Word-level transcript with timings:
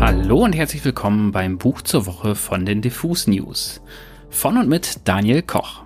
Hallo 0.00 0.42
und 0.42 0.54
herzlich 0.54 0.82
willkommen 0.82 1.30
beim 1.30 1.58
Buch 1.58 1.82
zur 1.82 2.06
Woche 2.06 2.34
von 2.34 2.64
den 2.64 2.80
Diffus 2.80 3.26
News. 3.26 3.82
Von 4.30 4.56
und 4.56 4.66
mit 4.66 5.06
Daniel 5.06 5.42
Koch. 5.42 5.82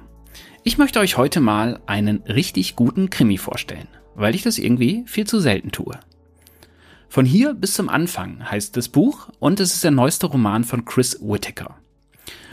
Ich 0.62 0.78
möchte 0.78 1.00
euch 1.00 1.16
heute 1.16 1.40
mal 1.40 1.80
einen 1.86 2.18
richtig 2.22 2.76
guten 2.76 3.10
Krimi 3.10 3.38
vorstellen, 3.38 3.88
weil 4.14 4.36
ich 4.36 4.44
das 4.44 4.58
irgendwie 4.58 5.02
viel 5.06 5.26
zu 5.26 5.40
selten 5.40 5.72
tue. 5.72 5.98
Von 7.08 7.24
hier 7.24 7.54
bis 7.54 7.74
zum 7.74 7.88
Anfang 7.88 8.48
heißt 8.48 8.76
das 8.76 8.88
Buch 8.88 9.30
und 9.40 9.58
es 9.58 9.74
ist 9.74 9.82
der 9.82 9.90
neueste 9.90 10.26
Roman 10.26 10.62
von 10.62 10.84
Chris 10.84 11.18
Whittaker. 11.20 11.76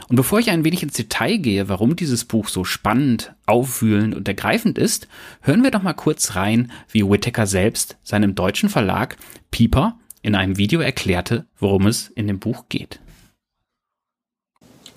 Und 0.08 0.16
bevor 0.16 0.40
ich 0.40 0.50
ein 0.50 0.64
wenig 0.64 0.82
ins 0.82 0.94
Detail 0.94 1.36
gehe, 1.36 1.68
warum 1.68 1.94
dieses 1.94 2.24
Buch 2.24 2.48
so 2.48 2.64
spannend, 2.64 3.34
aufwühlend 3.46 4.16
und 4.16 4.26
ergreifend 4.26 4.78
ist, 4.78 5.06
hören 5.42 5.62
wir 5.62 5.70
doch 5.70 5.84
mal 5.84 5.92
kurz 5.92 6.34
rein, 6.34 6.72
wie 6.90 7.08
Whittaker 7.08 7.46
selbst 7.46 7.98
seinem 8.02 8.34
deutschen 8.34 8.68
Verlag 8.68 9.16
Pieper 9.52 9.96
in 10.22 10.34
einem 10.34 10.56
Video 10.56 10.80
erklärte, 10.80 11.46
worum 11.58 11.86
es 11.86 12.08
in 12.08 12.26
dem 12.26 12.38
Buch 12.38 12.66
geht. 12.68 13.00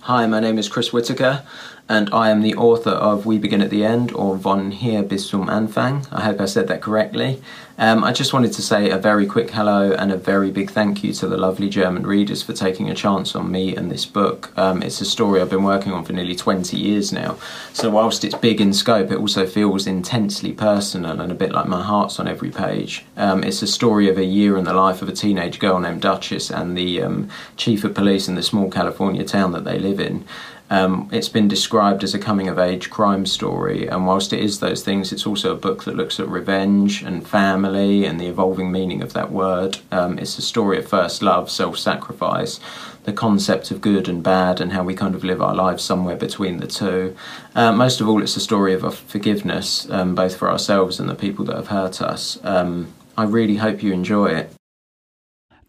Hi, 0.03 0.27
my 0.27 0.39
name 0.39 0.59
is 0.59 0.69
Chris 0.69 0.93
Whittaker, 0.93 1.43
and 1.87 2.09
I 2.11 2.31
am 2.31 2.41
the 2.41 2.55
author 2.55 2.89
of 2.89 3.25
We 3.25 3.37
Begin 3.37 3.61
at 3.61 3.69
the 3.69 3.85
End, 3.85 4.11
or 4.13 4.35
Von 4.37 4.71
hier 4.71 5.03
bis 5.03 5.29
zum 5.29 5.47
Anfang. 5.47 6.07
I 6.11 6.21
hope 6.21 6.41
I 6.41 6.45
said 6.45 6.67
that 6.67 6.81
correctly. 6.81 7.41
Um, 7.77 8.05
I 8.05 8.13
just 8.13 8.31
wanted 8.31 8.53
to 8.53 8.61
say 8.61 8.89
a 8.89 8.97
very 8.97 9.25
quick 9.27 9.51
hello 9.51 9.91
and 9.91 10.11
a 10.11 10.15
very 10.15 10.49
big 10.49 10.71
thank 10.71 11.03
you 11.03 11.11
to 11.13 11.27
the 11.27 11.35
lovely 11.35 11.67
German 11.67 12.07
readers 12.07 12.41
for 12.41 12.53
taking 12.53 12.89
a 12.89 12.95
chance 12.95 13.35
on 13.35 13.51
me 13.51 13.75
and 13.75 13.91
this 13.91 14.05
book. 14.05 14.57
Um, 14.57 14.81
it's 14.81 15.01
a 15.01 15.05
story 15.05 15.41
I've 15.41 15.49
been 15.49 15.63
working 15.65 15.91
on 15.91 16.05
for 16.05 16.13
nearly 16.13 16.35
20 16.35 16.77
years 16.77 17.11
now, 17.11 17.37
so 17.73 17.89
whilst 17.89 18.23
it's 18.23 18.35
big 18.35 18.61
in 18.61 18.73
scope, 18.73 19.11
it 19.11 19.17
also 19.17 19.45
feels 19.45 19.85
intensely 19.85 20.53
personal 20.53 21.19
and 21.19 21.31
a 21.31 21.35
bit 21.35 21.51
like 21.51 21.67
my 21.67 21.83
heart's 21.83 22.19
on 22.19 22.27
every 22.27 22.49
page. 22.49 23.05
Um, 23.17 23.43
it's 23.43 23.61
a 23.61 23.67
story 23.67 24.09
of 24.09 24.17
a 24.17 24.25
year 24.25 24.57
in 24.57 24.63
the 24.63 24.73
life 24.73 25.01
of 25.01 25.09
a 25.09 25.13
teenage 25.13 25.59
girl 25.59 25.79
named 25.79 26.01
Duchess 26.01 26.49
and 26.49 26.77
the 26.77 27.01
um, 27.01 27.29
chief 27.57 27.83
of 27.83 27.93
police 27.93 28.29
in 28.29 28.35
the 28.35 28.43
small 28.43 28.71
California 28.71 29.25
town 29.25 29.51
that 29.51 29.65
they 29.65 29.77
live 29.77 29.99
in. 29.99 30.25
Um, 30.69 31.09
it's 31.11 31.29
been 31.29 31.47
described 31.47 32.03
as 32.03 32.15
a 32.15 32.19
coming 32.19 32.47
of 32.47 32.57
age 32.57 32.89
crime 32.89 33.25
story, 33.25 33.87
and 33.87 34.07
whilst 34.07 34.33
it 34.33 34.39
is 34.39 34.59
those 34.59 34.83
things, 34.83 35.11
it's 35.11 35.27
also 35.27 35.51
a 35.51 35.59
book 35.59 35.83
that 35.83 35.95
looks 35.95 36.19
at 36.19 36.27
revenge 36.27 37.03
and 37.03 37.27
family 37.27 38.05
and 38.05 38.19
the 38.19 38.25
evolving 38.25 38.71
meaning 38.71 39.03
of 39.03 39.13
that 39.13 39.31
word. 39.31 39.77
Um, 39.91 40.17
it's 40.17 40.37
a 40.39 40.41
story 40.41 40.79
of 40.79 40.87
first 40.87 41.21
love, 41.21 41.51
self 41.51 41.77
sacrifice, 41.77 42.59
the 43.03 43.13
concept 43.13 43.69
of 43.69 43.79
good 43.79 44.09
and 44.09 44.23
bad, 44.23 44.59
and 44.59 44.73
how 44.73 44.83
we 44.83 44.95
kind 44.95 45.13
of 45.13 45.23
live 45.23 45.41
our 45.41 45.53
lives 45.53 45.83
somewhere 45.83 46.15
between 46.15 46.57
the 46.57 46.67
two. 46.67 47.15
Uh, 47.53 47.71
most 47.71 48.01
of 48.01 48.09
all, 48.09 48.23
it's 48.23 48.35
a 48.35 48.41
story 48.41 48.73
of 48.73 48.95
forgiveness, 48.95 49.87
um, 49.91 50.15
both 50.15 50.35
for 50.35 50.49
ourselves 50.49 50.99
and 50.99 51.07
the 51.07 51.15
people 51.15 51.45
that 51.45 51.55
have 51.55 51.67
hurt 51.67 52.01
us. 52.01 52.39
Um, 52.43 52.87
I 53.15 53.23
really 53.23 53.57
hope 53.57 53.83
you 53.83 53.93
enjoy 53.93 54.27
it. 54.31 54.49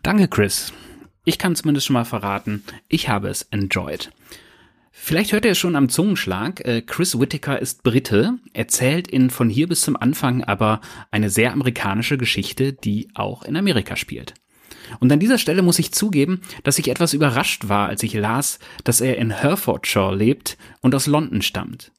Danke, 0.02 0.28
Chris. 0.28 0.72
Ich 1.26 1.38
kann 1.38 1.54
zumindest 1.56 1.86
schon 1.86 1.94
mal 1.94 2.04
verraten, 2.04 2.62
ich 2.88 3.08
habe 3.08 3.28
es 3.28 3.42
enjoyed. 3.50 4.08
Vielleicht 4.98 5.32
hört 5.32 5.44
ihr 5.44 5.52
es 5.52 5.58
schon 5.58 5.76
am 5.76 5.88
Zungenschlag. 5.88 6.64
Äh, 6.64 6.82
Chris 6.82 7.20
Whittaker 7.20 7.60
ist 7.60 7.84
Brite, 7.84 8.38
erzählt 8.54 9.06
in 9.06 9.30
von 9.30 9.48
hier 9.48 9.68
bis 9.68 9.82
zum 9.82 9.94
Anfang 9.94 10.42
aber 10.42 10.80
eine 11.12 11.30
sehr 11.30 11.52
amerikanische 11.52 12.18
Geschichte, 12.18 12.72
die 12.72 13.10
auch 13.14 13.44
in 13.44 13.56
Amerika 13.56 13.94
spielt. 13.94 14.34
Und 14.98 15.12
an 15.12 15.20
dieser 15.20 15.38
Stelle 15.38 15.62
muss 15.62 15.78
ich 15.78 15.92
zugeben, 15.92 16.40
dass 16.64 16.78
ich 16.78 16.88
etwas 16.88 17.12
überrascht 17.12 17.68
war, 17.68 17.88
als 17.88 18.02
ich 18.02 18.14
las, 18.14 18.58
dass 18.82 19.00
er 19.00 19.18
in 19.18 19.30
Herefordshire 19.30 20.16
lebt 20.16 20.56
und 20.80 20.92
aus 20.92 21.06
London 21.06 21.42
stammt. 21.42 21.92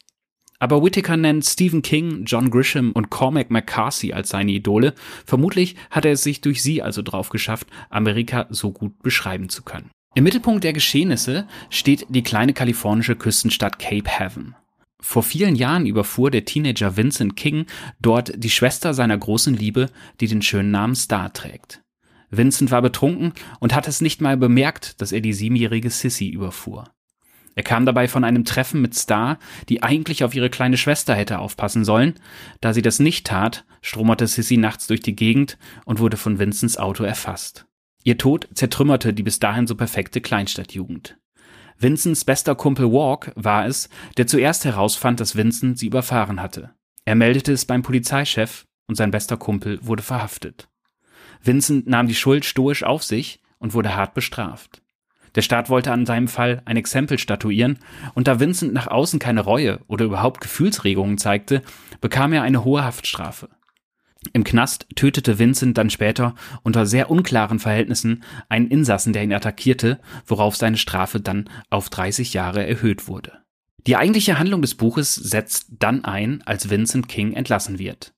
Aber 0.59 0.83
Whittaker 0.83 1.15
nennt 1.15 1.45
Stephen 1.45 1.83
King, 1.83 2.25
John 2.25 2.49
Grisham 2.49 2.91
und 2.91 3.09
Cormac 3.09 3.51
McCarthy 3.51 4.11
als 4.11 4.29
seine 4.29 4.51
Idole. 4.51 4.95
Vermutlich 5.25 5.75
hat 5.91 6.03
er 6.03 6.13
es 6.13 6.23
sich 6.23 6.41
durch 6.41 6.63
sie 6.63 6.81
also 6.81 7.03
drauf 7.03 7.29
geschafft, 7.29 7.67
Amerika 7.89 8.47
so 8.49 8.71
gut 8.71 9.01
beschreiben 9.01 9.49
zu 9.49 9.61
können. 9.61 9.91
Im 10.17 10.23
Mittelpunkt 10.23 10.63
der 10.63 10.73
Geschehnisse 10.73 11.47
steht 11.69 12.07
die 12.09 12.23
kleine 12.23 12.51
kalifornische 12.51 13.15
Küstenstadt 13.15 13.77
Cape 13.77 14.09
Haven. 14.09 14.55
Vor 14.99 15.21
vielen 15.21 15.55
Jahren 15.55 15.85
überfuhr 15.85 16.31
der 16.31 16.43
Teenager 16.43 16.97
Vincent 16.97 17.35
King 17.35 17.67
dort 18.01 18.33
die 18.35 18.49
Schwester 18.49 18.95
seiner 18.95 19.15
großen 19.15 19.53
Liebe, 19.53 19.91
die 20.19 20.25
den 20.25 20.41
schönen 20.41 20.71
Namen 20.71 20.95
Star 20.95 21.31
trägt. 21.33 21.83
Vincent 22.31 22.71
war 22.71 22.81
betrunken 22.81 23.33
und 23.59 23.75
hat 23.75 23.87
es 23.87 24.01
nicht 24.01 24.19
mal 24.19 24.37
bemerkt, 24.37 24.99
dass 25.03 25.11
er 25.11 25.21
die 25.21 25.33
siebenjährige 25.33 25.91
Sissy 25.91 26.29
überfuhr. 26.29 26.89
Er 27.53 27.61
kam 27.61 27.85
dabei 27.85 28.07
von 28.07 28.23
einem 28.23 28.43
Treffen 28.43 28.81
mit 28.81 28.95
Star, 28.95 29.37
die 29.69 29.83
eigentlich 29.83 30.23
auf 30.23 30.33
ihre 30.33 30.49
kleine 30.49 30.77
Schwester 30.77 31.13
hätte 31.13 31.37
aufpassen 31.37 31.85
sollen. 31.85 32.15
Da 32.59 32.73
sie 32.73 32.81
das 32.81 32.97
nicht 32.97 33.27
tat, 33.27 33.65
stromerte 33.83 34.25
Sissy 34.25 34.57
nachts 34.57 34.87
durch 34.87 35.01
die 35.01 35.15
Gegend 35.15 35.59
und 35.85 35.99
wurde 35.99 36.17
von 36.17 36.39
Vincents 36.39 36.77
Auto 36.77 37.03
erfasst. 37.03 37.67
Ihr 38.03 38.17
Tod 38.17 38.47
zertrümmerte 38.53 39.13
die 39.13 39.23
bis 39.23 39.39
dahin 39.39 39.67
so 39.67 39.75
perfekte 39.75 40.21
Kleinstadtjugend. 40.21 41.17
Vincents 41.79 42.25
bester 42.25 42.55
Kumpel 42.55 42.91
Walk 42.91 43.31
war 43.35 43.67
es, 43.67 43.89
der 44.17 44.27
zuerst 44.27 44.65
herausfand, 44.65 45.19
dass 45.19 45.35
Vincent 45.35 45.77
sie 45.77 45.87
überfahren 45.87 46.41
hatte. 46.41 46.71
Er 47.05 47.15
meldete 47.15 47.53
es 47.53 47.65
beim 47.65 47.83
Polizeichef 47.83 48.65
und 48.87 48.95
sein 48.95 49.11
bester 49.11 49.37
Kumpel 49.37 49.79
wurde 49.81 50.03
verhaftet. 50.03 50.69
Vincent 51.43 51.87
nahm 51.87 52.07
die 52.07 52.15
Schuld 52.15 52.45
stoisch 52.45 52.83
auf 52.83 53.03
sich 53.03 53.41
und 53.59 53.73
wurde 53.73 53.95
hart 53.95 54.13
bestraft. 54.13 54.81
Der 55.35 55.43
Staat 55.43 55.69
wollte 55.69 55.91
an 55.91 56.07
seinem 56.07 56.27
Fall 56.27 56.63
ein 56.65 56.77
Exempel 56.77 57.19
statuieren, 57.19 57.77
und 58.15 58.27
da 58.27 58.39
Vincent 58.39 58.73
nach 58.73 58.87
außen 58.87 59.19
keine 59.19 59.41
Reue 59.41 59.79
oder 59.87 60.05
überhaupt 60.05 60.41
Gefühlsregungen 60.41 61.19
zeigte, 61.19 61.61
bekam 62.01 62.33
er 62.33 62.41
eine 62.41 62.63
hohe 62.63 62.83
Haftstrafe. 62.83 63.49
Im 64.33 64.43
Knast 64.43 64.87
tötete 64.95 65.39
Vincent 65.39 65.77
dann 65.77 65.89
später 65.89 66.35
unter 66.63 66.85
sehr 66.85 67.09
unklaren 67.09 67.59
Verhältnissen 67.59 68.23
einen 68.49 68.67
Insassen, 68.67 69.13
der 69.13 69.23
ihn 69.23 69.33
attackierte, 69.33 69.99
worauf 70.25 70.55
seine 70.55 70.77
Strafe 70.77 71.19
dann 71.19 71.49
auf 71.69 71.89
30 71.89 72.33
Jahre 72.33 72.65
erhöht 72.65 73.07
wurde. 73.07 73.39
Die 73.85 73.95
eigentliche 73.95 74.37
Handlung 74.37 74.61
des 74.61 74.75
Buches 74.75 75.15
setzt 75.15 75.67
dann 75.79 76.03
ein, 76.03 76.41
als 76.45 76.69
Vincent 76.69 77.07
King 77.07 77.33
entlassen 77.33 77.79
wird. 77.79 78.13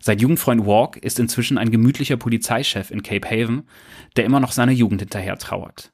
Sein 0.00 0.18
Jugendfreund 0.18 0.66
Walk 0.66 0.96
ist 0.96 1.18
inzwischen 1.18 1.58
ein 1.58 1.70
gemütlicher 1.70 2.16
Polizeichef 2.16 2.90
in 2.90 3.02
Cape 3.02 3.28
Haven, 3.28 3.68
der 4.16 4.24
immer 4.24 4.40
noch 4.40 4.52
seiner 4.52 4.72
Jugend 4.72 5.00
hinterher 5.00 5.38
trauert. 5.38 5.92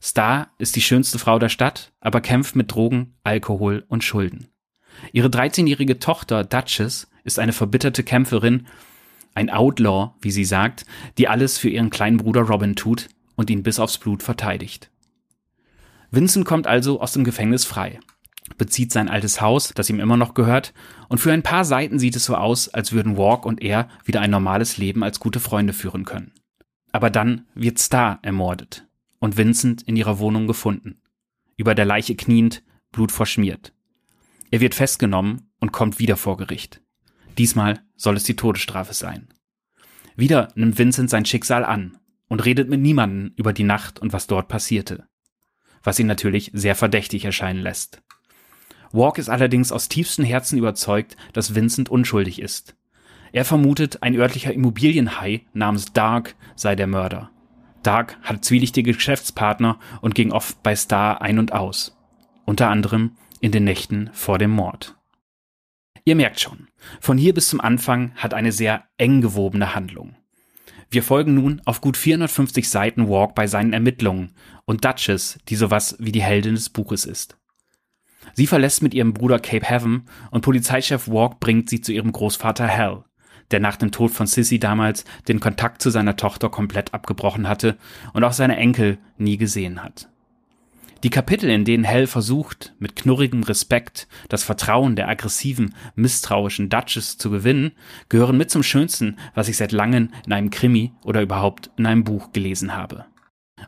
Star 0.00 0.50
ist 0.58 0.74
die 0.74 0.80
schönste 0.80 1.18
Frau 1.18 1.38
der 1.38 1.48
Stadt, 1.48 1.92
aber 2.00 2.20
kämpft 2.20 2.56
mit 2.56 2.72
Drogen, 2.72 3.14
Alkohol 3.22 3.84
und 3.88 4.04
Schulden. 4.04 4.48
Ihre 5.12 5.28
13-jährige 5.28 5.98
Tochter 5.98 6.44
Duchess 6.44 7.08
ist 7.24 7.38
eine 7.38 7.52
verbitterte 7.52 8.02
Kämpferin, 8.02 8.66
ein 9.34 9.50
Outlaw, 9.50 10.12
wie 10.20 10.30
sie 10.30 10.44
sagt, 10.44 10.84
die 11.18 11.28
alles 11.28 11.58
für 11.58 11.68
ihren 11.68 11.90
kleinen 11.90 12.18
Bruder 12.18 12.42
Robin 12.42 12.76
tut 12.76 13.08
und 13.34 13.50
ihn 13.50 13.62
bis 13.62 13.78
aufs 13.78 13.98
Blut 13.98 14.22
verteidigt. 14.22 14.90
Vincent 16.10 16.44
kommt 16.44 16.66
also 16.66 17.00
aus 17.00 17.12
dem 17.12 17.24
Gefängnis 17.24 17.64
frei, 17.64 17.98
bezieht 18.58 18.92
sein 18.92 19.08
altes 19.08 19.40
Haus, 19.40 19.72
das 19.74 19.88
ihm 19.88 20.00
immer 20.00 20.16
noch 20.16 20.34
gehört, 20.34 20.74
und 21.08 21.18
für 21.18 21.32
ein 21.32 21.42
paar 21.42 21.64
Seiten 21.64 21.98
sieht 21.98 22.16
es 22.16 22.24
so 22.24 22.36
aus, 22.36 22.68
als 22.68 22.92
würden 22.92 23.16
Walk 23.16 23.46
und 23.46 23.62
er 23.62 23.88
wieder 24.04 24.20
ein 24.20 24.30
normales 24.30 24.76
Leben 24.76 25.02
als 25.02 25.20
gute 25.20 25.40
Freunde 25.40 25.72
führen 25.72 26.04
können. 26.04 26.32
Aber 26.92 27.08
dann 27.08 27.46
wird 27.54 27.78
Star 27.78 28.18
ermordet 28.22 28.86
und 29.18 29.36
Vincent 29.36 29.82
in 29.82 29.96
ihrer 29.96 30.18
Wohnung 30.18 30.46
gefunden, 30.46 31.00
über 31.56 31.74
der 31.74 31.86
Leiche 31.86 32.14
kniend, 32.14 32.62
Blut 32.90 33.10
verschmiert. 33.10 33.72
Er 34.50 34.60
wird 34.60 34.74
festgenommen 34.74 35.50
und 35.60 35.72
kommt 35.72 35.98
wieder 35.98 36.18
vor 36.18 36.36
Gericht. 36.36 36.82
Diesmal 37.38 37.80
soll 38.02 38.16
es 38.16 38.24
die 38.24 38.36
Todesstrafe 38.36 38.94
sein. 38.94 39.28
Wieder 40.16 40.48
nimmt 40.54 40.78
Vincent 40.78 41.08
sein 41.08 41.24
Schicksal 41.24 41.64
an 41.64 41.98
und 42.28 42.44
redet 42.44 42.68
mit 42.68 42.80
niemandem 42.80 43.32
über 43.36 43.52
die 43.52 43.62
Nacht 43.62 43.98
und 44.00 44.12
was 44.12 44.26
dort 44.26 44.48
passierte. 44.48 45.06
Was 45.82 45.98
ihn 45.98 46.06
natürlich 46.06 46.50
sehr 46.52 46.74
verdächtig 46.74 47.24
erscheinen 47.24 47.60
lässt. 47.60 48.02
Walk 48.90 49.18
ist 49.18 49.28
allerdings 49.28 49.72
aus 49.72 49.88
tiefstem 49.88 50.24
Herzen 50.24 50.58
überzeugt, 50.58 51.16
dass 51.32 51.54
Vincent 51.54 51.88
unschuldig 51.88 52.42
ist. 52.42 52.76
Er 53.32 53.44
vermutet, 53.44 54.02
ein 54.02 54.16
örtlicher 54.16 54.52
Immobilienhai 54.52 55.46
namens 55.54 55.92
Dark 55.92 56.34
sei 56.54 56.76
der 56.76 56.86
Mörder. 56.86 57.30
Dark 57.82 58.18
hat 58.22 58.44
zwielichtige 58.44 58.92
Geschäftspartner 58.92 59.78
und 60.02 60.14
ging 60.14 60.32
oft 60.32 60.62
bei 60.62 60.76
Star 60.76 61.22
ein 61.22 61.38
und 61.38 61.52
aus. 61.52 61.96
Unter 62.44 62.68
anderem 62.68 63.12
in 63.40 63.52
den 63.52 63.64
Nächten 63.64 64.10
vor 64.12 64.38
dem 64.38 64.50
Mord. 64.50 64.96
Ihr 66.04 66.16
merkt 66.16 66.40
schon, 66.40 66.68
von 67.00 67.16
hier 67.16 67.32
bis 67.32 67.48
zum 67.48 67.60
Anfang 67.60 68.12
hat 68.16 68.34
eine 68.34 68.50
sehr 68.50 68.84
eng 68.98 69.20
gewobene 69.20 69.74
Handlung. 69.74 70.16
Wir 70.90 71.02
folgen 71.02 71.34
nun 71.34 71.62
auf 71.64 71.80
gut 71.80 71.96
450 71.96 72.68
Seiten 72.68 73.08
Walk 73.08 73.34
bei 73.34 73.46
seinen 73.46 73.72
Ermittlungen 73.72 74.32
und 74.64 74.84
Duchess, 74.84 75.38
die 75.48 75.56
sowas 75.56 75.96
wie 76.00 76.12
die 76.12 76.22
Heldin 76.22 76.54
des 76.54 76.70
Buches 76.70 77.04
ist. 77.04 77.38
Sie 78.34 78.46
verlässt 78.46 78.82
mit 78.82 78.94
ihrem 78.94 79.14
Bruder 79.14 79.38
Cape 79.38 79.68
Haven 79.68 80.06
und 80.30 80.42
Polizeichef 80.42 81.08
Walk 81.08 81.40
bringt 81.40 81.70
sie 81.70 81.80
zu 81.80 81.92
ihrem 81.92 82.12
Großvater 82.12 82.68
Hal, 82.68 83.04
der 83.50 83.60
nach 83.60 83.76
dem 83.76 83.92
Tod 83.92 84.10
von 84.10 84.26
Sissy 84.26 84.58
damals 84.58 85.04
den 85.28 85.40
Kontakt 85.40 85.82
zu 85.82 85.90
seiner 85.90 86.16
Tochter 86.16 86.50
komplett 86.50 86.92
abgebrochen 86.92 87.48
hatte 87.48 87.78
und 88.12 88.24
auch 88.24 88.32
seine 88.32 88.56
Enkel 88.56 88.98
nie 89.16 89.36
gesehen 89.36 89.82
hat. 89.82 90.11
Die 91.02 91.10
Kapitel, 91.10 91.50
in 91.50 91.64
denen 91.64 91.82
Hell 91.82 92.06
versucht, 92.06 92.74
mit 92.78 92.94
knurrigem 92.94 93.42
Respekt 93.42 94.06
das 94.28 94.44
Vertrauen 94.44 94.94
der 94.94 95.08
aggressiven, 95.08 95.74
misstrauischen 95.96 96.68
Duchess 96.68 97.18
zu 97.18 97.30
gewinnen, 97.30 97.72
gehören 98.08 98.36
mit 98.36 98.50
zum 98.50 98.62
Schönsten, 98.62 99.18
was 99.34 99.48
ich 99.48 99.56
seit 99.56 99.72
langem 99.72 100.10
in 100.24 100.32
einem 100.32 100.50
Krimi 100.50 100.92
oder 101.02 101.20
überhaupt 101.20 101.70
in 101.76 101.86
einem 101.86 102.04
Buch 102.04 102.30
gelesen 102.32 102.76
habe. 102.76 103.06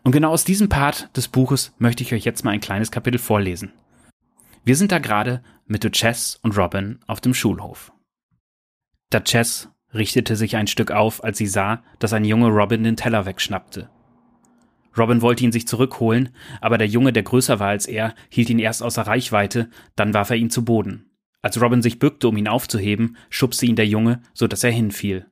Und 0.04 0.12
genau 0.12 0.30
aus 0.30 0.44
diesem 0.44 0.68
Part 0.68 1.16
des 1.16 1.26
Buches 1.26 1.74
möchte 1.78 2.04
ich 2.04 2.14
euch 2.14 2.24
jetzt 2.24 2.44
mal 2.44 2.52
ein 2.52 2.60
kleines 2.60 2.92
Kapitel 2.92 3.18
vorlesen. 3.18 3.72
Wir 4.64 4.76
sind 4.76 4.92
da 4.92 4.98
gerade 4.98 5.42
mit 5.66 5.82
Duchess 5.82 6.38
und 6.42 6.56
Robin 6.56 7.00
auf 7.06 7.20
dem 7.20 7.34
Schulhof. 7.34 7.92
Duchess 9.10 9.68
richtete 9.92 10.36
sich 10.36 10.56
ein 10.56 10.66
Stück 10.68 10.92
auf, 10.92 11.22
als 11.22 11.38
sie 11.38 11.46
sah, 11.46 11.82
dass 11.98 12.12
ein 12.12 12.24
Junge 12.24 12.48
Robin 12.48 12.84
den 12.84 12.96
Teller 12.96 13.26
wegschnappte. 13.26 13.90
Robin 14.96 15.22
wollte 15.22 15.44
ihn 15.44 15.52
sich 15.52 15.66
zurückholen, 15.66 16.30
aber 16.60 16.78
der 16.78 16.86
Junge, 16.86 17.12
der 17.12 17.22
größer 17.22 17.58
war 17.58 17.68
als 17.68 17.86
er, 17.86 18.14
hielt 18.28 18.50
ihn 18.50 18.58
erst 18.58 18.82
außer 18.82 19.02
Reichweite, 19.02 19.68
dann 19.96 20.14
warf 20.14 20.30
er 20.30 20.36
ihn 20.36 20.50
zu 20.50 20.64
Boden. 20.64 21.10
Als 21.42 21.60
Robin 21.60 21.82
sich 21.82 21.98
bückte, 21.98 22.28
um 22.28 22.36
ihn 22.36 22.48
aufzuheben, 22.48 23.16
schubste 23.28 23.66
ihn 23.66 23.76
der 23.76 23.86
Junge, 23.86 24.22
so 24.32 24.46
dass 24.46 24.64
er 24.64 24.70
hinfiel. 24.70 25.26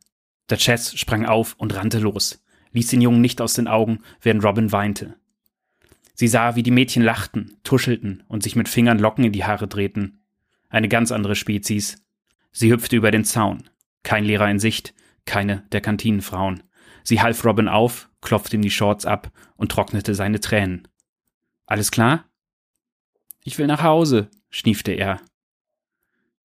Der 0.50 0.58
Chess 0.58 0.94
sprang 0.98 1.24
auf 1.24 1.54
und 1.58 1.74
rannte 1.74 2.00
los, 2.00 2.44
ließ 2.72 2.88
den 2.88 3.00
Jungen 3.00 3.20
nicht 3.20 3.40
aus 3.40 3.54
den 3.54 3.68
Augen, 3.68 4.00
während 4.20 4.44
Robin 4.44 4.72
weinte. 4.72 5.14
Sie 6.14 6.28
sah, 6.28 6.56
wie 6.56 6.62
die 6.62 6.70
Mädchen 6.70 7.02
lachten, 7.02 7.56
tuschelten 7.64 8.22
und 8.28 8.42
sich 8.42 8.56
mit 8.56 8.68
Fingern 8.68 8.98
Locken 8.98 9.24
in 9.24 9.32
die 9.32 9.44
Haare 9.44 9.66
drehten. 9.66 10.20
Eine 10.68 10.88
ganz 10.88 11.12
andere 11.12 11.34
Spezies. 11.34 12.04
Sie 12.50 12.70
hüpfte 12.70 12.96
über 12.96 13.10
den 13.10 13.24
Zaun. 13.24 13.64
Kein 14.02 14.24
Lehrer 14.24 14.50
in 14.50 14.58
Sicht, 14.58 14.94
keine 15.24 15.62
der 15.72 15.80
Kantinenfrauen. 15.80 16.62
Sie 17.02 17.20
half 17.20 17.44
Robin 17.44 17.68
auf, 17.68 18.08
klopfte 18.20 18.56
ihm 18.56 18.62
die 18.62 18.70
Shorts 18.70 19.06
ab 19.06 19.30
und 19.56 19.72
trocknete 19.72 20.14
seine 20.14 20.40
Tränen. 20.40 20.88
Alles 21.66 21.90
klar? 21.90 22.24
Ich 23.44 23.58
will 23.58 23.66
nach 23.66 23.82
Hause, 23.82 24.28
schniefte 24.50 24.92
er. 24.92 25.20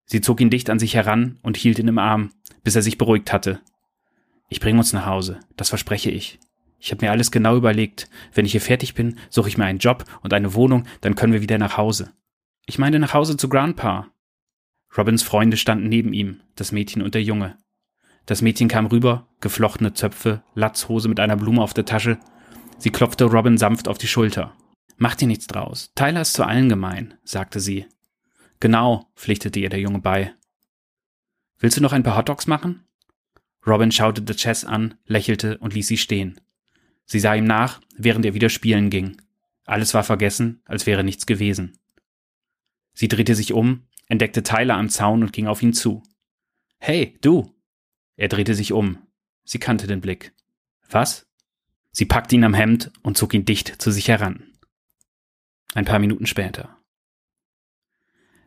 Sie 0.06 0.22
zog 0.22 0.40
ihn 0.42 0.50
dicht 0.50 0.70
an 0.70 0.80
sich 0.80 0.96
heran 0.96 1.38
und 1.44 1.58
hielt 1.58 1.80
ihn 1.80 1.88
im 1.88 2.00
Arm, 2.00 2.32
bis 2.64 2.76
er 2.76 2.82
sich 2.82 2.98
beruhigt 2.98 3.34
hatte. 3.34 3.60
Ich 4.50 4.60
bringe 4.60 4.80
uns 4.80 4.94
nach 4.94 5.06
Hause, 5.06 5.40
das 5.58 5.70
verspreche 5.70 6.10
ich. 6.10 6.40
Ich 6.80 6.92
habe 6.92 7.06
mir 7.06 7.12
alles 7.12 7.32
genau 7.32 7.58
überlegt. 7.58 8.10
Wenn 8.34 8.46
ich 8.46 8.52
hier 8.52 8.62
fertig 8.62 8.94
bin, 8.94 9.18
suche 9.30 9.50
ich 9.50 9.58
mir 9.58 9.66
einen 9.66 9.80
Job 9.80 10.06
und 10.22 10.34
eine 10.34 10.54
Wohnung, 10.54 10.86
dann 11.02 11.16
können 11.16 11.34
wir 11.34 11.42
wieder 11.42 11.58
nach 11.58 11.78
Hause. 11.78 12.14
Ich 12.66 12.78
meine 12.78 13.00
nach 13.00 13.14
Hause 13.14 13.36
zu 13.36 13.50
Grandpa. 13.50 14.08
Robins 14.98 15.24
Freunde 15.24 15.58
standen 15.58 15.90
neben 15.90 16.14
ihm, 16.14 16.42
das 16.56 16.72
Mädchen 16.72 17.02
und 17.02 17.16
der 17.16 17.24
Junge. 17.24 17.58
Das 18.28 18.42
Mädchen 18.42 18.68
kam 18.68 18.88
rüber, 18.88 19.26
geflochtene 19.40 19.94
Zöpfe, 19.94 20.44
Latzhose 20.54 21.08
mit 21.08 21.20
einer 21.20 21.38
Blume 21.38 21.62
auf 21.62 21.74
der 21.74 21.86
Tasche. 21.86 22.20
Sie 22.78 22.90
klopfte 22.92 23.24
Robin 23.24 23.58
sanft 23.58 23.88
auf 23.88 23.98
die 23.98 24.08
Schulter. 24.08 24.54
Mach 24.98 25.16
dir 25.16 25.28
nichts 25.28 25.48
draus. 25.48 25.92
Tyler 25.96 26.22
ist 26.22 26.34
zu 26.34 26.44
allen 26.44 26.68
gemein, 26.68 27.14
sagte 27.24 27.62
sie. 27.62 27.86
Genau, 28.60 29.10
pflichtete 29.16 29.62
ihr 29.62 29.70
der 29.70 29.80
Junge 29.80 30.00
bei. 30.00 30.34
Willst 31.58 31.78
du 31.78 31.82
noch 31.82 31.94
ein 31.94 32.04
paar 32.04 32.18
Hotdogs 32.18 32.48
machen? 32.48 32.84
Robin 33.66 33.94
schaute 33.94 34.24
Chess 34.36 34.66
an, 34.66 34.96
lächelte 35.06 35.58
und 35.60 35.74
ließ 35.74 35.88
sie 35.88 35.98
stehen. 35.98 36.42
Sie 37.06 37.22
sah 37.22 37.34
ihm 37.34 37.46
nach, 37.46 37.80
während 37.96 38.26
er 38.26 38.34
wieder 38.34 38.50
spielen 38.50 38.90
ging. 38.90 39.22
Alles 39.64 39.94
war 39.94 40.04
vergessen, 40.04 40.62
als 40.66 40.86
wäre 40.86 41.06
nichts 41.06 41.28
gewesen. 41.28 41.78
Sie 42.94 43.08
drehte 43.08 43.36
sich 43.36 43.54
um, 43.54 43.84
entdeckte 44.08 44.44
Tyler 44.44 44.76
am 44.76 44.90
Zaun 44.90 45.24
und 45.24 45.32
ging 45.32 45.48
auf 45.48 45.64
ihn 45.64 45.74
zu. 45.74 46.04
Hey, 46.80 47.18
du! 47.22 47.57
Er 48.18 48.28
drehte 48.28 48.56
sich 48.56 48.74
um. 48.74 48.98
Sie 49.46 49.60
kannte 49.60 49.88
den 49.88 50.02
Blick. 50.02 50.34
Was? 50.90 51.28
Sie 51.92 52.06
packte 52.06 52.36
ihn 52.36 52.44
am 52.44 52.54
Hemd 52.54 52.92
und 53.02 53.18
zog 53.18 53.34
ihn 53.34 53.46
dicht 53.46 53.82
zu 53.82 53.92
sich 53.92 54.10
heran. 54.10 54.52
Ein 55.74 55.86
paar 55.86 56.00
Minuten 56.00 56.26
später. 56.26 56.78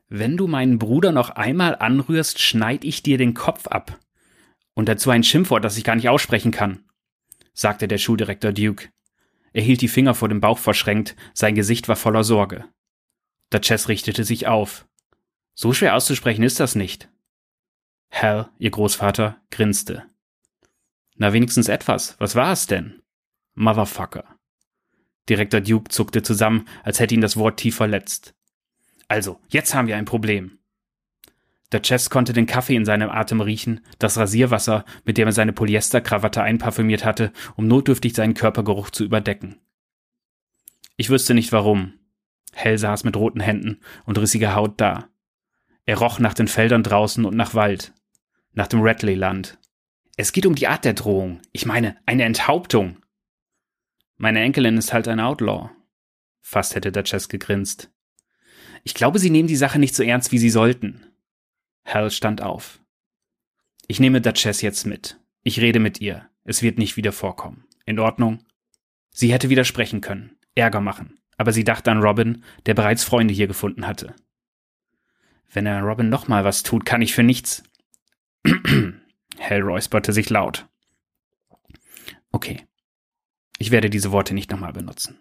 Wenn 0.08 0.36
du 0.36 0.48
meinen 0.48 0.78
Bruder 0.78 1.12
noch 1.12 1.30
einmal 1.30 1.76
anrührst, 1.76 2.40
schneid 2.40 2.84
ich 2.84 3.02
dir 3.02 3.16
den 3.16 3.32
Kopf 3.32 3.68
ab. 3.68 3.98
Und 4.74 4.88
dazu 4.88 5.10
ein 5.10 5.22
Schimpfwort, 5.22 5.64
das 5.64 5.76
ich 5.76 5.84
gar 5.84 5.94
nicht 5.94 6.08
aussprechen 6.08 6.50
kann, 6.50 6.84
sagte 7.52 7.86
der 7.86 7.98
Schuldirektor 7.98 8.52
Duke. 8.52 8.88
Er 9.52 9.62
hielt 9.62 9.80
die 9.80 9.88
Finger 9.88 10.14
vor 10.14 10.28
dem 10.28 10.40
Bauch 10.40 10.58
verschränkt, 10.58 11.14
sein 11.32 11.54
Gesicht 11.54 11.88
war 11.88 11.96
voller 11.96 12.24
Sorge. 12.24 12.64
Duchess 13.50 13.88
richtete 13.88 14.24
sich 14.24 14.46
auf. 14.46 14.86
So 15.54 15.72
schwer 15.72 15.94
auszusprechen 15.94 16.42
ist 16.42 16.60
das 16.60 16.74
nicht. 16.74 17.08
Hal, 18.10 18.50
ihr 18.58 18.70
Großvater, 18.70 19.40
grinste. 19.50 20.04
Na 21.16 21.32
wenigstens 21.32 21.68
etwas. 21.68 22.16
Was 22.18 22.34
war 22.34 22.52
es 22.52 22.66
denn? 22.66 23.02
Motherfucker. 23.54 24.24
Direktor 25.28 25.60
Duke 25.60 25.90
zuckte 25.90 26.22
zusammen, 26.22 26.66
als 26.82 26.98
hätte 26.98 27.14
ihn 27.14 27.20
das 27.20 27.36
Wort 27.36 27.58
tief 27.58 27.76
verletzt. 27.76 28.34
Also, 29.08 29.38
jetzt 29.48 29.74
haben 29.74 29.86
wir 29.86 29.96
ein 29.96 30.04
Problem. 30.04 30.58
Der 31.72 31.82
Chess 31.82 32.10
konnte 32.10 32.32
den 32.32 32.46
Kaffee 32.46 32.74
in 32.74 32.84
seinem 32.84 33.10
Atem 33.10 33.40
riechen, 33.40 33.80
das 33.98 34.18
Rasierwasser, 34.18 34.84
mit 35.04 35.18
dem 35.18 35.28
er 35.28 35.32
seine 35.32 35.52
Polyesterkrawatte 35.52 36.42
einparfümiert 36.42 37.04
hatte, 37.04 37.32
um 37.54 37.68
notdürftig 37.68 38.14
seinen 38.14 38.34
Körpergeruch 38.34 38.90
zu 38.90 39.04
überdecken. 39.04 39.60
Ich 40.96 41.10
wüsste 41.10 41.34
nicht 41.34 41.52
warum. 41.52 41.94
Hell 42.52 42.76
saß 42.76 43.04
mit 43.04 43.16
roten 43.16 43.40
Händen 43.40 43.80
und 44.04 44.18
rissiger 44.18 44.54
Haut 44.54 44.80
da. 44.80 45.08
Er 45.86 45.98
roch 45.98 46.18
nach 46.18 46.34
den 46.34 46.48
Feldern 46.48 46.82
draußen 46.82 47.24
und 47.24 47.36
nach 47.36 47.54
Wald. 47.54 47.92
Nach 48.52 48.66
dem 48.66 48.80
Radley-Land. 48.82 49.58
Es 50.16 50.32
geht 50.32 50.46
um 50.46 50.54
die 50.54 50.66
Art 50.66 50.84
der 50.84 50.94
Drohung. 50.94 51.40
Ich 51.52 51.66
meine, 51.66 51.96
eine 52.06 52.24
Enthauptung. 52.24 52.98
Meine 54.16 54.40
Enkelin 54.40 54.76
ist 54.76 54.92
halt 54.92 55.08
ein 55.08 55.20
Outlaw. 55.20 55.70
Fast 56.40 56.74
hätte 56.74 56.92
der 56.92 57.04
Chess 57.04 57.28
gegrinst. 57.28 57.90
Ich 58.82 58.94
glaube, 58.94 59.18
Sie 59.18 59.30
nehmen 59.30 59.48
die 59.48 59.56
Sache 59.56 59.78
nicht 59.78 59.94
so 59.94 60.02
ernst, 60.02 60.32
wie 60.32 60.38
Sie 60.38 60.50
sollten. 60.50 61.06
Hal 61.84 62.10
stand 62.10 62.42
auf. 62.42 62.80
Ich 63.86 64.00
nehme 64.00 64.20
Duchess 64.20 64.62
jetzt 64.62 64.86
mit. 64.86 65.18
Ich 65.42 65.60
rede 65.60 65.80
mit 65.80 66.00
ihr. 66.00 66.28
Es 66.44 66.62
wird 66.62 66.78
nicht 66.78 66.96
wieder 66.96 67.12
vorkommen. 67.12 67.64
In 67.86 67.98
Ordnung? 67.98 68.44
Sie 69.10 69.32
hätte 69.32 69.50
widersprechen 69.50 70.00
können, 70.00 70.36
Ärger 70.54 70.80
machen, 70.80 71.18
aber 71.36 71.52
sie 71.52 71.64
dachte 71.64 71.90
an 71.90 72.00
Robin, 72.00 72.44
der 72.66 72.74
bereits 72.74 73.04
Freunde 73.04 73.34
hier 73.34 73.46
gefunden 73.46 73.86
hatte. 73.86 74.14
Wenn 75.52 75.66
er 75.66 75.82
Robin 75.82 76.08
nochmal 76.08 76.44
was 76.44 76.62
tut, 76.62 76.84
kann 76.84 77.02
ich 77.02 77.12
für 77.12 77.22
nichts. 77.24 77.64
Hal 79.40 79.62
räusperte 79.62 80.12
sich 80.12 80.30
laut. 80.30 80.68
Okay. 82.32 82.66
Ich 83.58 83.70
werde 83.70 83.90
diese 83.90 84.12
Worte 84.12 84.34
nicht 84.34 84.50
nochmal 84.50 84.72
benutzen. 84.72 85.18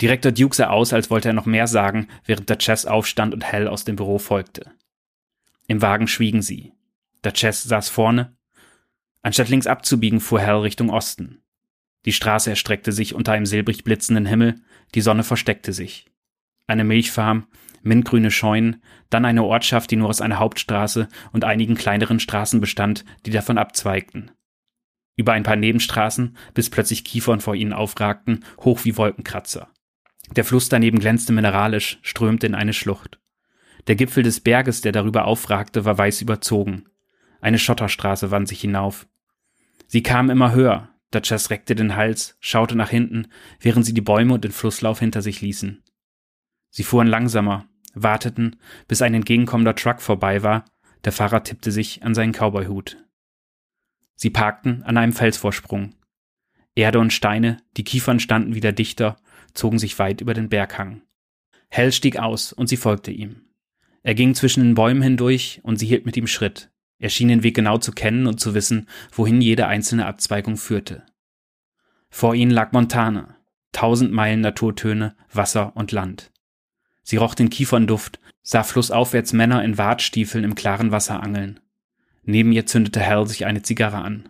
Direktor 0.00 0.30
Duke 0.30 0.54
sah 0.54 0.68
aus, 0.68 0.92
als 0.92 1.10
wollte 1.10 1.28
er 1.28 1.34
noch 1.34 1.46
mehr 1.46 1.66
sagen, 1.66 2.08
während 2.24 2.50
der 2.50 2.58
Chess 2.58 2.84
aufstand 2.86 3.32
und 3.34 3.44
Hell 3.44 3.66
aus 3.66 3.84
dem 3.84 3.96
Büro 3.96 4.18
folgte. 4.18 4.72
Im 5.68 5.82
Wagen 5.82 6.06
schwiegen 6.06 6.42
sie. 6.42 6.72
Der 7.24 7.32
Chess 7.32 7.62
saß 7.64 7.88
vorne. 7.88 8.36
Anstatt 9.22 9.48
links 9.48 9.66
abzubiegen, 9.66 10.20
fuhr 10.20 10.40
Hell 10.40 10.58
Richtung 10.58 10.90
Osten. 10.90 11.42
Die 12.04 12.12
Straße 12.12 12.50
erstreckte 12.50 12.92
sich 12.92 13.14
unter 13.14 13.32
einem 13.32 13.46
silbrig 13.46 13.82
blitzenden 13.82 14.26
Himmel, 14.26 14.60
die 14.94 15.00
Sonne 15.00 15.24
versteckte 15.24 15.72
sich. 15.72 16.06
Eine 16.66 16.84
Milchfarm, 16.84 17.46
mintgrüne 17.82 18.30
Scheunen, 18.30 18.82
dann 19.10 19.24
eine 19.24 19.44
Ortschaft, 19.44 19.90
die 19.90 19.96
nur 19.96 20.08
aus 20.08 20.20
einer 20.20 20.38
Hauptstraße 20.38 21.08
und 21.32 21.44
einigen 21.44 21.76
kleineren 21.76 22.20
Straßen 22.20 22.60
bestand, 22.60 23.04
die 23.24 23.30
davon 23.30 23.58
abzweigten. 23.58 24.32
Über 25.16 25.32
ein 25.32 25.44
paar 25.44 25.56
Nebenstraßen, 25.56 26.36
bis 26.52 26.68
plötzlich 26.68 27.04
Kiefern 27.04 27.40
vor 27.40 27.54
ihnen 27.54 27.72
aufragten, 27.72 28.44
hoch 28.60 28.84
wie 28.84 28.96
Wolkenkratzer. 28.96 29.68
Der 30.34 30.44
Fluss 30.44 30.68
daneben 30.68 30.98
glänzte 30.98 31.32
mineralisch, 31.32 31.98
strömte 32.02 32.46
in 32.46 32.54
eine 32.54 32.72
Schlucht. 32.72 33.20
Der 33.86 33.94
Gipfel 33.94 34.24
des 34.24 34.40
Berges, 34.40 34.80
der 34.80 34.92
darüber 34.92 35.24
aufragte, 35.24 35.84
war 35.84 35.96
weiß 35.96 36.20
überzogen. 36.20 36.86
Eine 37.40 37.58
Schotterstraße 37.58 38.30
wand 38.32 38.48
sich 38.48 38.60
hinauf. 38.60 39.06
Sie 39.86 40.02
kam 40.02 40.30
immer 40.30 40.52
höher. 40.52 40.90
Duchess 41.12 41.50
reckte 41.50 41.76
den 41.76 41.94
Hals, 41.94 42.36
schaute 42.40 42.74
nach 42.74 42.90
hinten, 42.90 43.28
während 43.60 43.86
sie 43.86 43.94
die 43.94 44.00
Bäume 44.00 44.34
und 44.34 44.44
den 44.44 44.50
Flusslauf 44.50 44.98
hinter 44.98 45.22
sich 45.22 45.40
ließen. 45.40 45.82
Sie 46.76 46.82
fuhren 46.82 47.06
langsamer, 47.06 47.66
warteten, 47.94 48.56
bis 48.86 49.00
ein 49.00 49.14
entgegenkommender 49.14 49.74
Truck 49.74 50.02
vorbei 50.02 50.42
war. 50.42 50.66
Der 51.04 51.12
Fahrer 51.12 51.42
tippte 51.42 51.72
sich 51.72 52.02
an 52.02 52.14
seinen 52.14 52.32
Cowboyhut. 52.32 52.98
Sie 54.14 54.28
parkten 54.28 54.82
an 54.82 54.98
einem 54.98 55.14
Felsvorsprung. 55.14 55.94
Erde 56.74 56.98
und 56.98 57.14
Steine, 57.14 57.62
die 57.78 57.84
Kiefern 57.84 58.20
standen 58.20 58.54
wieder 58.54 58.72
dichter 58.72 59.16
zogen 59.54 59.78
sich 59.78 59.98
weit 59.98 60.20
über 60.20 60.34
den 60.34 60.50
Berghang. 60.50 61.00
Hell 61.70 61.92
stieg 61.92 62.18
aus 62.18 62.52
und 62.52 62.66
sie 62.66 62.76
folgte 62.76 63.10
ihm. 63.10 63.46
Er 64.02 64.14
ging 64.14 64.34
zwischen 64.34 64.62
den 64.62 64.74
Bäumen 64.74 65.00
hindurch 65.00 65.60
und 65.62 65.78
sie 65.78 65.86
hielt 65.86 66.04
mit 66.04 66.18
ihm 66.18 66.26
Schritt. 66.26 66.70
Er 66.98 67.08
schien 67.08 67.28
den 67.28 67.42
Weg 67.42 67.56
genau 67.56 67.78
zu 67.78 67.92
kennen 67.92 68.26
und 68.26 68.38
zu 68.38 68.52
wissen, 68.52 68.86
wohin 69.12 69.40
jede 69.40 69.66
einzelne 69.66 70.04
Abzweigung 70.04 70.58
führte. 70.58 71.06
Vor 72.10 72.34
ihnen 72.34 72.50
lag 72.50 72.72
Montana, 72.72 73.38
tausend 73.72 74.12
Meilen 74.12 74.42
Naturtöne, 74.42 75.16
Wasser 75.32 75.74
und 75.74 75.90
Land. 75.90 76.34
Sie 77.06 77.18
roch 77.18 77.36
den 77.36 77.50
Kiefernduft, 77.50 78.18
sah 78.42 78.64
flussaufwärts 78.64 79.32
Männer 79.32 79.62
in 79.62 79.78
Wartstiefeln 79.78 80.42
im 80.42 80.56
klaren 80.56 80.90
Wasser 80.90 81.22
angeln. 81.22 81.60
Neben 82.24 82.50
ihr 82.50 82.66
zündete 82.66 83.06
Hal 83.06 83.28
sich 83.28 83.46
eine 83.46 83.62
Zigarre 83.62 83.98
an. 83.98 84.28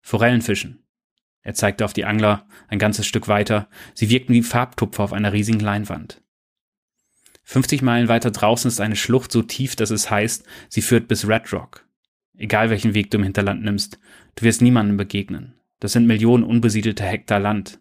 Forellenfischen, 0.00 0.82
er 1.42 1.54
zeigte 1.54 1.84
auf 1.84 1.92
die 1.92 2.04
Angler 2.04 2.48
ein 2.66 2.80
ganzes 2.80 3.06
Stück 3.06 3.28
weiter. 3.28 3.68
Sie 3.94 4.10
wirkten 4.10 4.34
wie 4.34 4.42
Farbtupfer 4.42 5.04
auf 5.04 5.12
einer 5.12 5.32
riesigen 5.32 5.60
Leinwand. 5.60 6.20
50 7.44 7.80
Meilen 7.80 8.08
weiter 8.08 8.32
draußen 8.32 8.68
ist 8.68 8.80
eine 8.80 8.96
Schlucht 8.96 9.30
so 9.30 9.42
tief, 9.42 9.76
dass 9.76 9.90
es 9.90 10.10
heißt, 10.10 10.44
sie 10.68 10.82
führt 10.82 11.06
bis 11.06 11.28
Red 11.28 11.52
Rock. 11.52 11.86
Egal 12.36 12.70
welchen 12.70 12.94
Weg 12.94 13.12
du 13.12 13.18
im 13.18 13.22
Hinterland 13.22 13.62
nimmst, 13.62 14.00
du 14.34 14.42
wirst 14.42 14.62
niemandem 14.62 14.96
begegnen. 14.96 15.54
Das 15.78 15.92
sind 15.92 16.08
Millionen 16.08 16.42
unbesiedelte 16.42 17.04
Hektar 17.04 17.38
Land. 17.38 17.80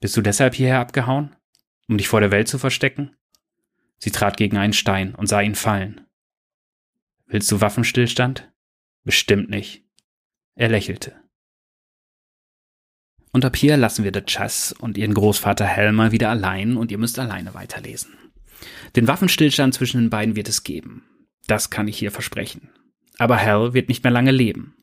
Bist 0.00 0.16
du 0.16 0.20
deshalb 0.20 0.56
hierher 0.56 0.80
abgehauen? 0.80 1.36
Um 1.88 1.98
dich 1.98 2.08
vor 2.08 2.20
der 2.20 2.30
Welt 2.30 2.48
zu 2.48 2.58
verstecken? 2.58 3.16
Sie 3.98 4.10
trat 4.10 4.36
gegen 4.36 4.56
einen 4.56 4.72
Stein 4.72 5.14
und 5.14 5.26
sah 5.26 5.40
ihn 5.40 5.54
fallen. 5.54 6.02
Willst 7.26 7.50
du 7.50 7.60
Waffenstillstand? 7.60 8.50
Bestimmt 9.04 9.50
nicht. 9.50 9.84
Er 10.54 10.68
lächelte. 10.68 11.16
Und 13.32 13.44
ab 13.44 13.56
hier 13.56 13.76
lassen 13.76 14.04
wir 14.04 14.12
The 14.14 14.22
Chess 14.22 14.72
und 14.72 14.96
ihren 14.96 15.14
Großvater 15.14 15.66
Helmer 15.66 16.12
wieder 16.12 16.30
allein 16.30 16.76
und 16.76 16.90
ihr 16.90 16.98
müsst 16.98 17.18
alleine 17.18 17.54
weiterlesen. 17.54 18.14
Den 18.96 19.06
Waffenstillstand 19.06 19.74
zwischen 19.74 20.00
den 20.00 20.10
beiden 20.10 20.36
wird 20.36 20.48
es 20.48 20.64
geben. 20.64 21.04
Das 21.46 21.70
kann 21.70 21.88
ich 21.88 21.98
hier 21.98 22.10
versprechen. 22.10 22.70
Aber 23.18 23.36
Hal 23.36 23.74
wird 23.74 23.88
nicht 23.88 24.04
mehr 24.04 24.12
lange 24.12 24.30
leben. 24.30 24.76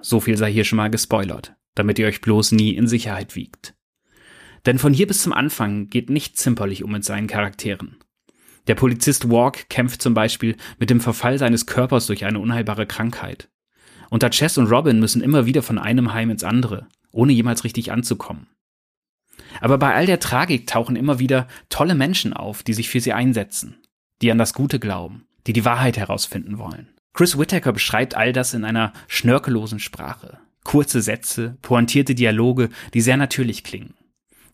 So 0.00 0.20
viel 0.20 0.36
sei 0.36 0.52
hier 0.52 0.64
schon 0.64 0.76
mal 0.76 0.90
gespoilert, 0.90 1.54
damit 1.74 1.98
ihr 1.98 2.06
euch 2.06 2.20
bloß 2.20 2.52
nie 2.52 2.74
in 2.74 2.88
Sicherheit 2.88 3.36
wiegt. 3.36 3.74
Denn 4.66 4.78
von 4.78 4.92
hier 4.92 5.06
bis 5.06 5.22
zum 5.22 5.32
Anfang 5.32 5.88
geht 5.88 6.10
nicht 6.10 6.38
zimperlich 6.38 6.84
um 6.84 6.92
mit 6.92 7.04
seinen 7.04 7.26
Charakteren. 7.26 7.96
Der 8.68 8.76
Polizist 8.76 9.28
Walk 9.28 9.68
kämpft 9.68 10.02
zum 10.02 10.14
Beispiel 10.14 10.56
mit 10.78 10.88
dem 10.90 11.00
Verfall 11.00 11.38
seines 11.38 11.66
Körpers 11.66 12.06
durch 12.06 12.24
eine 12.24 12.38
unheilbare 12.38 12.86
Krankheit. 12.86 13.48
Und 14.08 14.22
da 14.22 14.30
Chess 14.30 14.58
und 14.58 14.70
Robin 14.70 15.00
müssen 15.00 15.22
immer 15.22 15.46
wieder 15.46 15.62
von 15.62 15.78
einem 15.78 16.12
Heim 16.12 16.30
ins 16.30 16.44
andere, 16.44 16.86
ohne 17.10 17.32
jemals 17.32 17.64
richtig 17.64 17.90
anzukommen. 17.90 18.46
Aber 19.60 19.78
bei 19.78 19.94
all 19.94 20.06
der 20.06 20.20
Tragik 20.20 20.66
tauchen 20.66 20.96
immer 20.96 21.18
wieder 21.18 21.48
tolle 21.68 21.94
Menschen 21.94 22.32
auf, 22.32 22.62
die 22.62 22.74
sich 22.74 22.88
für 22.88 23.00
sie 23.00 23.12
einsetzen, 23.12 23.78
die 24.20 24.30
an 24.30 24.38
das 24.38 24.54
Gute 24.54 24.78
glauben, 24.78 25.26
die 25.46 25.52
die 25.52 25.64
Wahrheit 25.64 25.96
herausfinden 25.96 26.58
wollen. 26.58 26.88
Chris 27.14 27.38
Whittaker 27.38 27.72
beschreibt 27.72 28.14
all 28.14 28.32
das 28.32 28.54
in 28.54 28.64
einer 28.64 28.92
schnörkellosen 29.08 29.80
Sprache. 29.80 30.38
Kurze 30.64 31.02
Sätze, 31.02 31.58
pointierte 31.60 32.14
Dialoge, 32.14 32.70
die 32.94 33.00
sehr 33.00 33.16
natürlich 33.16 33.64
klingen. 33.64 33.94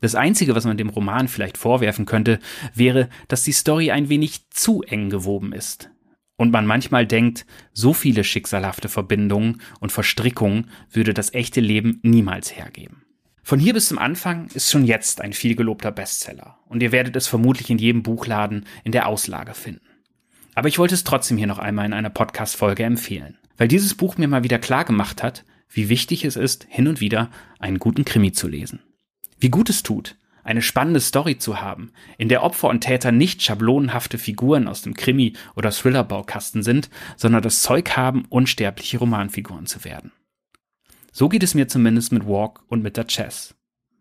Das 0.01 0.15
Einzige, 0.15 0.55
was 0.55 0.65
man 0.65 0.77
dem 0.77 0.91
Roman 0.91 1.29
vielleicht 1.29 1.59
vorwerfen 1.59 2.07
könnte, 2.07 2.39
wäre, 2.75 3.09
dass 3.27 3.43
die 3.43 3.53
Story 3.53 3.91
ein 3.91 4.09
wenig 4.09 4.49
zu 4.51 4.83
eng 4.83 5.11
gewoben 5.11 5.53
ist. 5.53 5.91
Und 6.37 6.53
man 6.53 6.67
manchmal 6.67 7.05
denkt, 7.05 7.47
so 7.73 7.93
viele 7.93 8.23
schicksalhafte 8.23 8.89
Verbindungen 8.89 9.61
und 9.81 9.91
Verstrickungen 9.91 10.71
würde 10.93 11.13
das 11.13 11.35
echte 11.35 11.61
Leben 11.61 11.99
niemals 12.03 12.57
hergeben. 12.57 13.03
Von 13.43 13.59
hier 13.59 13.73
bis 13.73 13.89
zum 13.89 13.99
Anfang 13.99 14.49
ist 14.55 14.71
schon 14.71 14.85
jetzt 14.85 15.21
ein 15.21 15.33
vielgelobter 15.33 15.91
Bestseller 15.91 16.59
und 16.67 16.83
ihr 16.83 16.93
werdet 16.93 17.17
es 17.17 17.27
vermutlich 17.27 17.71
in 17.71 17.79
jedem 17.79 18.03
Buchladen 18.03 18.67
in 18.85 18.93
der 18.93 19.09
Auslage 19.09 19.55
finden. 19.55 19.81
Aber 20.55 20.69
ich 20.69 20.79
wollte 20.79 20.95
es 20.95 21.03
trotzdem 21.03 21.39
hier 21.39 21.47
noch 21.47 21.59
einmal 21.59 21.87
in 21.87 21.93
einer 21.93 22.11
Podcast-Folge 22.11 22.85
empfehlen, 22.85 23.39
weil 23.57 23.67
dieses 23.67 23.95
Buch 23.95 24.17
mir 24.17 24.29
mal 24.29 24.45
wieder 24.45 24.59
klar 24.59 24.85
gemacht 24.85 25.23
hat, 25.23 25.45
wie 25.71 25.89
wichtig 25.89 26.25
es 26.25 26.37
ist, 26.37 26.67
hin 26.69 26.89
und 26.89 27.01
wieder 27.01 27.31
einen 27.59 27.79
guten 27.79 28.05
Krimi 28.05 28.33
zu 28.33 28.49
lesen. 28.49 28.81
Wie 29.41 29.51
gut 29.51 29.71
es 29.71 29.83
tut, 29.83 30.17
eine 30.43 30.63
spannende 30.63 31.01
Story 31.01 31.39
zu 31.39 31.61
haben, 31.61 31.93
in 32.17 32.29
der 32.29 32.43
Opfer 32.43 32.69
und 32.69 32.81
Täter 32.81 33.13
nicht 33.13 33.43
schablonenhafte 33.43 34.19
Figuren 34.19 34.67
aus 34.67 34.83
dem 34.83 34.95
Krimi- 34.95 35.35
oder 35.55 35.71
Thriller-Baukasten 35.71 36.63
sind, 36.63 36.89
sondern 37.17 37.43
das 37.43 37.63
Zeug 37.63 37.97
haben, 37.97 38.25
unsterbliche 38.31 38.99
Romanfiguren 38.99 39.67
zu 39.67 39.85
werden. 39.85 40.11
So 41.13 41.29
geht 41.29 41.43
es 41.43 41.55
mir 41.55 41.69
zumindest 41.69 42.13
mit 42.13 42.27
Walk 42.27 42.63
und 42.69 42.83
mit 42.83 42.97
der 42.97 43.07
Chess. 43.07 43.55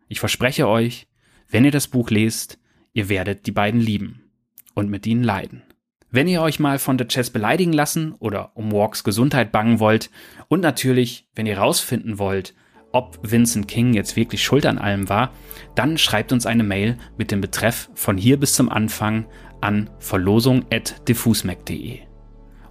Ich 0.07 0.19
verspreche 0.19 0.67
euch, 0.67 1.07
wenn 1.49 1.65
ihr 1.65 1.71
das 1.71 1.87
Buch 1.87 2.09
lest, 2.09 2.59
ihr 2.93 3.09
werdet 3.09 3.45
die 3.45 3.51
beiden 3.51 3.81
lieben 3.81 4.31
und 4.73 4.89
mit 4.89 5.05
ihnen 5.05 5.23
leiden. 5.23 5.63
Wenn 6.09 6.27
ihr 6.27 6.41
euch 6.41 6.59
mal 6.59 6.79
von 6.79 6.97
der 6.97 7.09
Chess 7.09 7.29
beleidigen 7.29 7.73
lassen 7.73 8.13
oder 8.13 8.51
um 8.55 8.71
Walks 8.71 9.03
Gesundheit 9.03 9.51
bangen 9.51 9.79
wollt 9.79 10.09
und 10.47 10.61
natürlich, 10.61 11.27
wenn 11.35 11.45
ihr 11.45 11.57
rausfinden 11.57 12.17
wollt, 12.17 12.53
ob 12.97 13.19
Vincent 13.21 13.67
King 13.67 13.93
jetzt 13.93 14.15
wirklich 14.15 14.43
schuld 14.43 14.65
an 14.65 14.79
allem 14.79 15.07
war, 15.07 15.31
dann 15.75 15.99
schreibt 15.99 16.31
uns 16.31 16.47
eine 16.47 16.63
Mail 16.63 16.97
mit 17.15 17.29
dem 17.29 17.41
Betreff 17.41 17.89
von 17.93 18.17
hier 18.17 18.39
bis 18.39 18.53
zum 18.53 18.69
Anfang 18.69 19.27
an 19.61 19.91
verlosung.diffusmac.de 19.99 21.99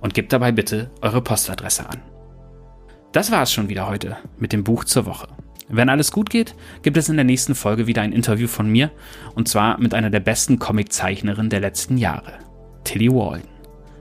und 0.01 0.15
gebt 0.15 0.33
dabei 0.33 0.51
bitte 0.51 0.91
eure 1.01 1.23
Postadresse 1.23 1.89
an. 1.89 2.03
Das 3.13 3.31
war 3.31 3.43
es 3.43 3.53
schon 3.53 3.69
wieder 3.69 3.89
heute 3.89 4.17
mit 4.37 4.53
dem 4.53 4.65
Buch 4.65 4.83
zur 4.83 5.07
Woche. 5.07 5.29
Wenn 5.69 5.89
alles 5.89 6.11
gut 6.11 6.29
geht, 6.29 6.57
gibt 6.83 6.97
es 6.97 7.09
in 7.09 7.15
der 7.15 7.25
nächsten 7.25 7.55
Folge 7.55 7.87
wieder 7.87 8.03
ein 8.03 8.13
Interview 8.13 8.49
von 8.49 8.69
mir 8.69 8.91
und 9.37 9.47
zwar 9.47 9.79
mit 9.79 9.95
einer 9.95 10.11
der 10.11 10.21
besten 10.21 10.59
Comiczeichnerinnen 10.59 11.51
der 11.51 11.61
letzten 11.61 11.99
Jahre, 11.99 12.41
Tilly 12.83 13.13
Walden. 13.13 13.49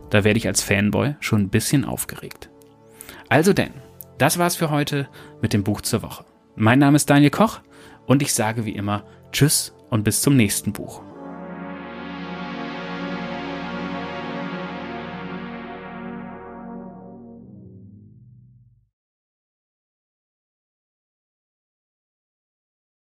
Da 0.09 0.23
werde 0.23 0.39
ich 0.39 0.47
als 0.47 0.63
Fanboy 0.63 1.15
schon 1.19 1.41
ein 1.41 1.49
bisschen 1.49 1.85
aufgeregt. 1.85 2.49
Also 3.29 3.53
denn, 3.53 3.84
das 4.17 4.37
war's 4.37 4.55
für 4.55 4.69
heute 4.69 5.07
mit 5.41 5.53
dem 5.53 5.63
Buch 5.63 5.81
zur 5.81 6.01
Woche. 6.01 6.25
Mein 6.55 6.79
Name 6.79 6.95
ist 6.95 7.09
Daniel 7.09 7.31
Koch 7.31 7.59
und 8.05 8.21
ich 8.21 8.33
sage 8.33 8.65
wie 8.65 8.75
immer 8.75 9.03
Tschüss 9.31 9.75
und 9.89 10.03
bis 10.03 10.21
zum 10.21 10.35
nächsten 10.35 10.71
Buch. 10.71 11.01